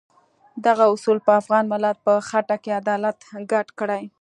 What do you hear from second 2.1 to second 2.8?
خټه کې